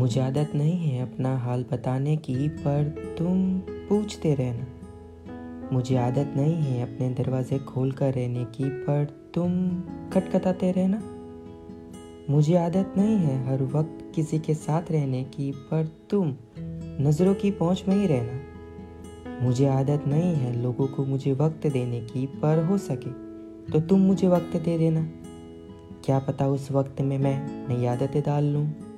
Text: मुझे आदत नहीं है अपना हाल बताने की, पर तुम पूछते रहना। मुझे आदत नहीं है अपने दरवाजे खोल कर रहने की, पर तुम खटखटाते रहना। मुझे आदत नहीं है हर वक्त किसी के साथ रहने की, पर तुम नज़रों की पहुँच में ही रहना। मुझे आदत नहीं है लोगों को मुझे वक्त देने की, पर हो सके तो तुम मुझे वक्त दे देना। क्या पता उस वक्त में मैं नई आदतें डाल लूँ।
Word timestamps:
मुझे 0.00 0.20
आदत 0.20 0.52
नहीं 0.54 0.76
है 0.76 1.02
अपना 1.02 1.36
हाल 1.36 1.64
बताने 1.72 2.16
की, 2.16 2.48
पर 2.48 3.14
तुम 3.18 3.58
पूछते 3.88 4.34
रहना। 4.34 4.66
मुझे 5.72 5.96
आदत 5.96 6.32
नहीं 6.36 6.54
है 6.54 6.82
अपने 6.82 7.08
दरवाजे 7.10 7.58
खोल 7.58 7.92
कर 7.92 8.14
रहने 8.14 8.44
की, 8.44 8.64
पर 8.64 9.04
तुम 9.34 9.82
खटखटाते 10.12 10.72
रहना। 10.72 11.02
मुझे 12.30 12.56
आदत 12.56 12.94
नहीं 12.96 13.16
है 13.16 13.48
हर 13.48 13.62
वक्त 13.62 14.12
किसी 14.14 14.38
के 14.38 14.54
साथ 14.54 14.82
रहने 14.90 15.24
की, 15.24 15.52
पर 15.52 15.86
तुम 16.10 16.34
नज़रों 17.06 17.34
की 17.34 17.50
पहुँच 17.50 17.84
में 17.88 17.96
ही 17.96 18.06
रहना। 18.06 19.42
मुझे 19.42 19.66
आदत 19.66 20.04
नहीं 20.06 20.34
है 20.34 20.62
लोगों 20.62 20.86
को 20.86 21.04
मुझे 21.04 21.32
वक्त 21.32 21.66
देने 21.66 22.00
की, 22.00 22.26
पर 22.26 22.64
हो 22.64 22.78
सके 22.78 23.10
तो 23.72 23.80
तुम 23.80 24.00
मुझे 24.00 24.28
वक्त 24.28 24.56
दे 24.56 24.78
देना। 24.78 25.08
क्या 26.04 26.18
पता 26.18 26.46
उस 26.46 26.70
वक्त 26.72 27.00
में 27.00 27.18
मैं 27.18 27.68
नई 27.68 27.86
आदतें 27.86 28.22
डाल 28.22 28.44
लूँ। 28.44 28.89